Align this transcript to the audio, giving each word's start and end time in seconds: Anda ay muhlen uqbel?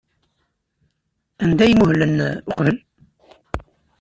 Anda 1.43 1.63
ay 1.65 1.73
muhlen 1.79 2.15
uqbel? 2.49 2.77